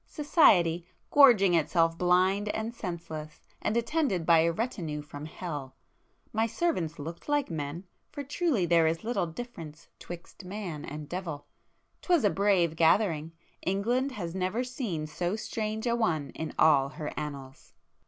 —Society, 0.07 0.87
gorging 1.11 1.53
itself 1.53 1.95
blind 1.95 2.49
and 2.49 2.73
senseless, 2.73 3.47
and 3.61 3.77
attended 3.77 4.25
by 4.25 4.39
a 4.39 4.51
retinue 4.51 4.99
from 4.99 5.25
Hell! 5.27 5.75
My 6.33 6.47
servants 6.47 6.97
looked 6.97 7.29
like 7.29 7.51
men!—for 7.51 8.23
truly 8.23 8.65
there 8.65 8.87
is 8.87 9.03
little 9.03 9.27
difference 9.27 9.89
'twixt 9.99 10.43
man 10.43 10.83
and 10.85 11.07
devil! 11.07 11.45
'Twas 12.01 12.23
a 12.23 12.31
brave 12.31 12.75
gathering!—England 12.75 14.13
has 14.13 14.33
never 14.33 14.63
seen 14.63 15.05
so 15.05 15.35
strange 15.35 15.85
a 15.85 15.95
one 15.95 16.31
in 16.31 16.51
all 16.57 16.89
her 16.89 17.13
annals!" 17.15 17.75